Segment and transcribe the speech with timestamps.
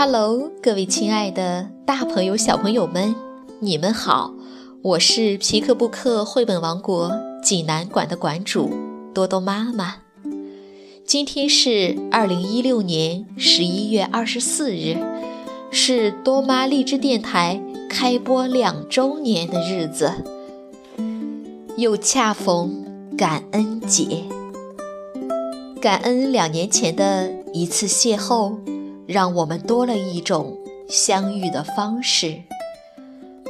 [0.00, 3.16] Hello，各位亲爱的大朋友、小朋友们，
[3.58, 4.32] 你们好！
[4.80, 7.10] 我是皮克布克绘本王国
[7.42, 8.70] 济南馆的馆主
[9.12, 9.96] 多多妈妈。
[11.04, 14.96] 今天是二零一六年十一月二十四日，
[15.72, 20.12] 是多妈荔枝电台开播两周年的日子，
[21.76, 22.84] 又恰逢
[23.18, 24.22] 感恩节。
[25.82, 28.54] 感恩两年前的一次邂逅，
[29.08, 32.42] 让我们多了一种相遇的方式。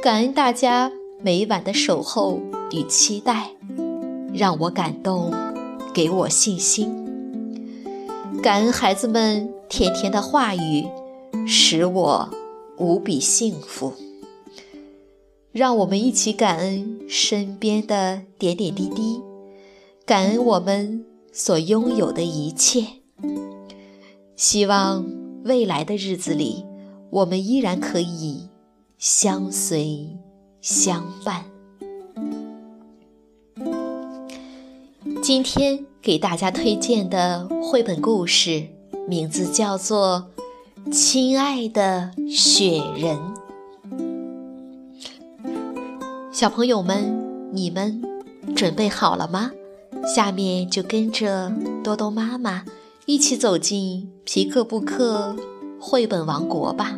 [0.01, 0.89] 感恩大家
[1.21, 2.39] 每晚的守候
[2.71, 3.51] 与期待，
[4.33, 5.33] 让我感动，
[5.93, 6.89] 给我信心。
[8.41, 10.87] 感恩孩子们甜甜的话语，
[11.45, 12.29] 使我
[12.77, 13.93] 无比幸福。
[15.51, 19.19] 让我们一起感恩身边的点点滴滴，
[20.05, 21.05] 感恩我们。
[21.31, 22.83] 所拥有的一切，
[24.35, 25.05] 希望
[25.49, 26.63] 未来的日子里，
[27.09, 28.47] 我们依然可以
[28.99, 30.15] 相随
[30.61, 31.43] 相伴。
[35.23, 38.67] 今天给大家推荐的绘本故事
[39.07, 40.27] 名字叫做
[40.91, 43.17] 《亲爱的雪人》。
[46.31, 48.03] 小朋友们，你们
[48.55, 49.49] 准备好了吗？
[50.15, 51.51] 下面就跟着
[51.83, 52.63] 多多妈妈
[53.09, 55.35] 一起走进皮克布克
[55.81, 56.95] 绘本王国吧。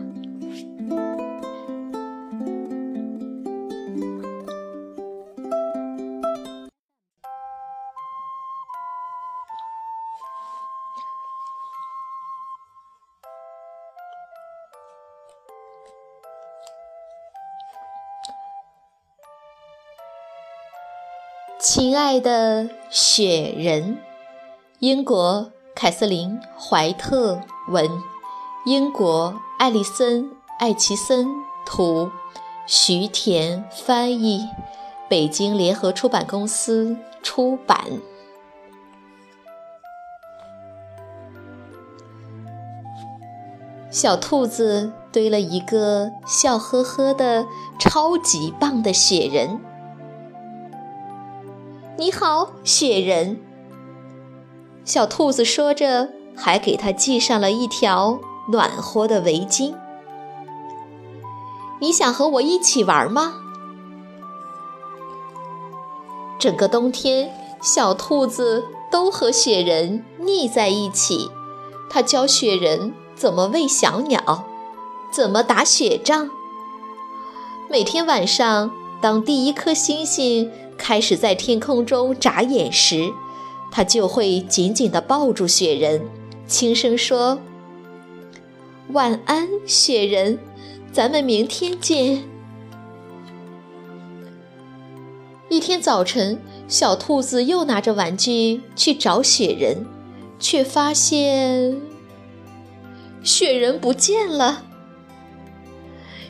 [21.58, 23.98] 亲爱的雪人，
[24.80, 27.90] 英国凯瑟琳·怀特文，
[28.66, 30.26] 英国艾丽森·
[30.60, 31.28] 艾奇森
[31.66, 32.12] 图，
[32.68, 34.48] 徐田翻译，
[35.10, 37.80] 北京联合出版公司出版。
[43.90, 47.46] 小兔子堆了一个笑呵呵的
[47.80, 49.60] 超级棒的雪人。
[51.98, 53.40] 你好，雪人。
[54.84, 58.20] 小兔子说着，还给他系上了一条
[58.52, 59.76] 暖和的围巾。
[61.80, 63.36] 你想和我一起玩吗？
[66.40, 67.32] 整个冬天，
[67.62, 71.30] 小兔子都和雪人腻在一起。
[71.90, 74.46] 它教雪人怎么喂小鸟，
[75.12, 76.30] 怎么打雪仗。
[77.70, 80.52] 每天晚上，当第一颗星星。
[80.78, 83.14] 开始在天空中眨眼时，
[83.72, 86.02] 他就会紧紧地抱住雪人，
[86.46, 87.40] 轻声说
[88.92, 90.38] ：“晚安，雪人，
[90.92, 92.24] 咱们明天见。”
[95.48, 99.88] 一天早晨，小兔子又拿着玩具去找雪人，
[100.38, 101.82] 却发现
[103.24, 104.66] 雪人不见了。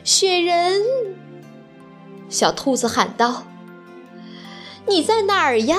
[0.04, 0.80] 雪人，
[2.28, 3.44] 小兔子喊道。
[4.88, 5.78] 你在哪儿呀？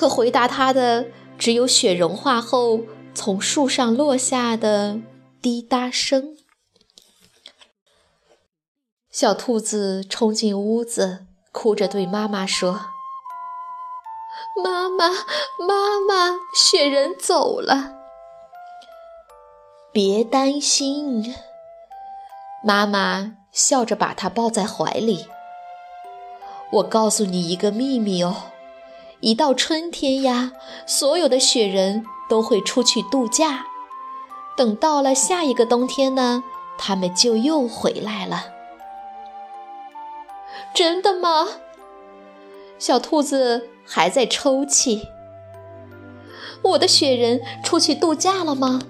[0.00, 2.80] 可回答他的只有雪融化后
[3.12, 4.98] 从树上落下的
[5.42, 6.38] 滴答声。
[9.10, 12.86] 小兔子冲进屋子，哭着对妈妈说
[14.64, 17.92] ：“妈妈，妈妈，雪人走了。”
[19.92, 21.34] 别担心，
[22.64, 25.26] 妈妈笑着把它抱在怀里。
[26.72, 28.49] 我告诉你一个秘密哦，
[29.20, 30.52] 一到春天呀，
[30.86, 33.66] 所有的雪人都会出去度假。
[34.56, 36.42] 等到了下一个冬天呢，
[36.78, 38.46] 他们就又回来了。
[40.74, 41.46] 真的吗？
[42.78, 45.08] 小兔子还在抽泣。
[46.62, 48.80] 我的雪人出去度假了吗？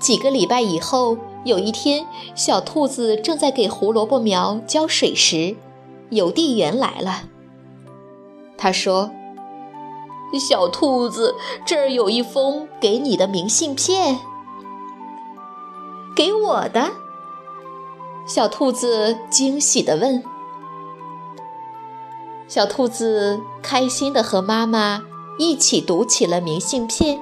[0.00, 1.18] 几个礼拜以后。
[1.44, 2.04] 有一天，
[2.34, 5.56] 小兔子正在给胡萝卜苗浇水时，
[6.10, 7.24] 邮递员来了。
[8.56, 9.10] 他说
[10.38, 11.34] ：“小兔子，
[11.64, 14.18] 这儿有一封给你的明信片。
[16.14, 16.90] ”“给我的？”
[18.26, 20.22] 小兔子惊喜地问。
[22.46, 25.04] 小兔子开心地和妈妈
[25.38, 27.20] 一起读起了明信片。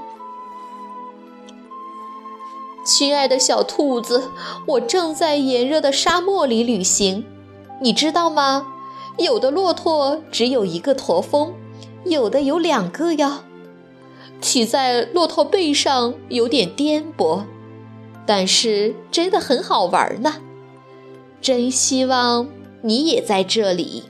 [2.84, 4.30] 亲爱的小兔子，
[4.66, 7.26] 我正在炎热的沙漠里旅行，
[7.82, 8.66] 你知道吗？
[9.18, 11.54] 有的骆驼只有一个驼峰，
[12.04, 13.44] 有的有两个哟。
[14.40, 17.44] 骑在骆驼背上有点颠簸，
[18.26, 20.36] 但是真的很好玩呢。
[21.40, 22.48] 真希望
[22.82, 24.04] 你也在这里。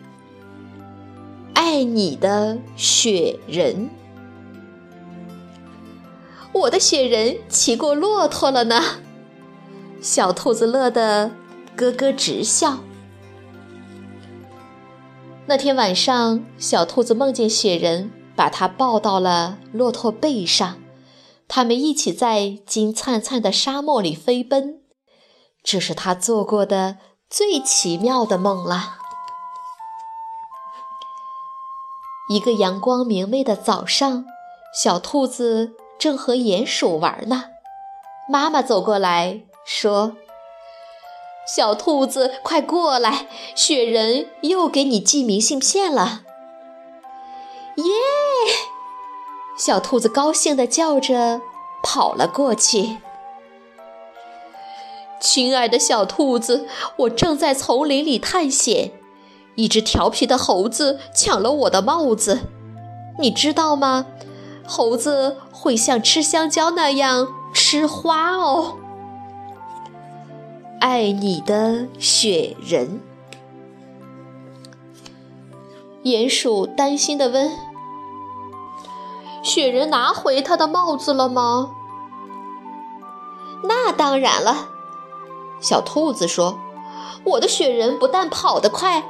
[1.55, 3.89] 爱你的雪人，
[6.53, 8.83] 我的雪人骑过骆驼了呢。
[10.01, 11.31] 小兔子乐得
[11.77, 12.81] 咯咯直笑。
[15.49, 20.79] 那天晚上，小兔子梦见雪人把它抱到了骆驼背上，
[21.47, 24.81] 他们一起在金灿灿的沙漠里飞奔。
[25.63, 26.99] 这是他做过的
[27.31, 28.97] 最奇妙的梦了。
[32.29, 34.25] 一个阳光明媚的早上，
[34.75, 37.45] 小兔子正和鼹鼠玩呢。
[38.29, 40.17] 妈妈走过来说。
[41.47, 43.29] 小兔子，快过来！
[43.55, 46.23] 雪人又给你寄明信片了。
[47.77, 47.85] 耶！
[49.57, 51.41] 小兔子高兴地叫着，
[51.83, 52.99] 跑了过去。
[55.21, 56.67] 亲爱的小兔子，
[56.97, 58.93] 我正在丛林里探险，
[59.55, 62.41] 一只调皮的猴子抢了我的帽子。
[63.19, 64.07] 你知道吗？
[64.67, 68.79] 猴子会像吃香蕉那样吃花哦。
[70.81, 73.01] 爱你的雪人，
[76.03, 77.51] 鼹鼠担心地问
[79.43, 81.71] ：“雪人拿回他的帽子了吗
[83.65, 84.69] ？”“那当然了。”
[85.61, 86.59] 小兔子说
[87.25, 89.03] ，“我的雪人不但跑得快，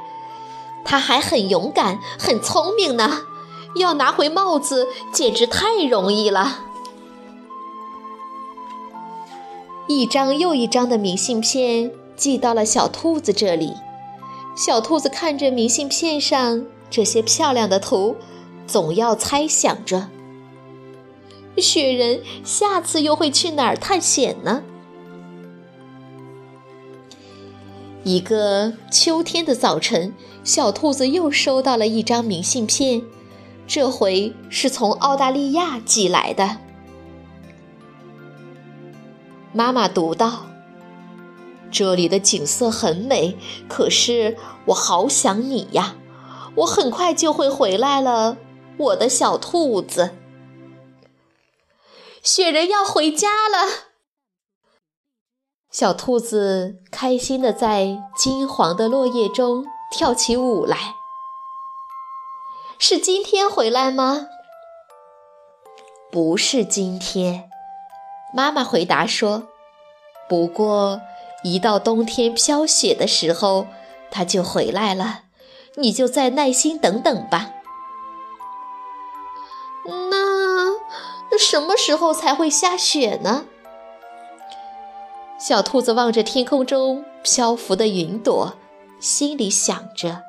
[0.85, 3.23] 他还很勇敢、很聪明呢。
[3.75, 6.61] 要拿回帽子，简直太容易了。”
[9.87, 13.73] 一张又一张的明信片寄到了小兔子这里。
[14.55, 18.15] 小兔子看着明信片上这些漂亮的图，
[18.65, 20.09] 总要猜想着：
[21.57, 24.63] 雪人下次又会去哪儿探险呢？
[28.03, 30.13] 一个秋天的早晨，
[30.43, 33.01] 小兔子又收到了一张明信片，
[33.67, 36.57] 这回是从澳大利亚寄来的。
[39.57, 40.45] 妈妈读道
[41.73, 43.35] ：“这里的景色很美，
[43.67, 45.95] 可是我好想你呀！
[46.57, 48.37] 我很快就会回来了，
[48.77, 50.11] 我的小兔子。
[52.21, 53.87] 雪人要回家了。”
[55.73, 60.93] 小兔子开心的在金黄的落叶中跳起舞来。
[62.77, 64.27] 是今天回来吗？
[66.11, 67.49] 不是今天。
[68.33, 69.47] 妈妈回答说
[70.29, 71.01] ：“不过，
[71.43, 73.67] 一到冬天飘雪的时候，
[74.11, 75.21] 它就回来了。
[75.75, 77.51] 你就再耐心等等吧。”
[81.29, 83.45] 那什么时候才会下雪呢？
[85.39, 88.55] 小兔子望着天空中漂浮的云朵，
[88.99, 90.23] 心里想着。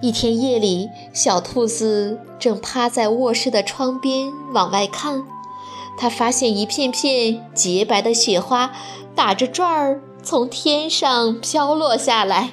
[0.00, 5.24] 一天夜里，小兔子正趴在卧室的窗边往外看。
[5.96, 8.72] 他发现一片片洁白的雪花
[9.14, 12.52] 打着转儿从天上飘落下来。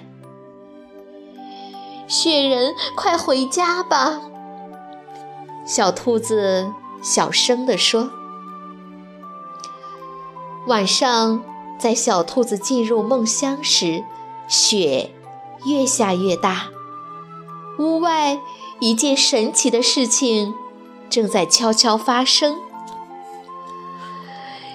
[2.07, 4.21] 雪人，快回家吧！
[5.65, 6.71] 小兔子
[7.01, 8.09] 小声地说。
[10.67, 11.43] 晚上，
[11.79, 14.03] 在小兔子进入梦乡时，
[14.47, 15.11] 雪
[15.65, 16.67] 越下越大。
[17.79, 18.39] 屋外，
[18.79, 20.53] 一件神奇的事情
[21.09, 22.57] 正在悄悄发生。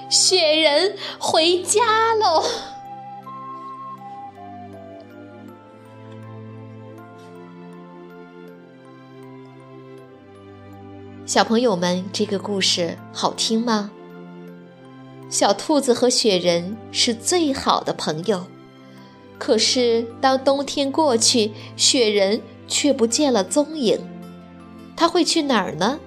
[0.08, 2.44] 雪人回家喽！
[11.24, 13.90] 小朋友们，这个故事好听吗？
[15.28, 18.46] 小兔子和雪人是最好的朋友，
[19.38, 23.98] 可是当冬天过去，雪人却不见了踪影。
[24.96, 25.98] 他会去哪儿呢？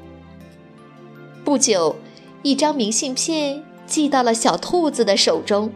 [1.43, 1.97] 不久，
[2.43, 3.61] 一张明信片。
[3.89, 5.74] 寄到了小兔子的手中，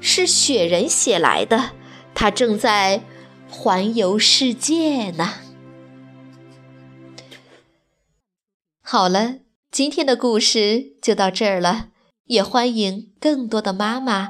[0.00, 1.72] 是雪人写来的。
[2.14, 3.02] 他正在
[3.50, 5.34] 环游世界呢。
[8.80, 9.38] 好了，
[9.72, 11.88] 今天的故事就到这儿了。
[12.26, 14.28] 也欢迎更多的妈妈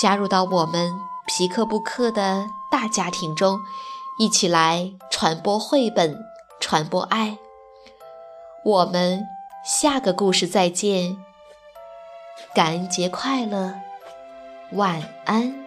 [0.00, 0.90] 加入到我们
[1.26, 3.58] 皮克布克的大家庭中，
[4.18, 6.24] 一起来传播绘本，
[6.58, 7.36] 传播爱。
[8.64, 9.24] 我们
[9.62, 11.18] 下个故事再见。
[12.52, 13.74] 感恩节快乐，
[14.72, 15.63] 晚安。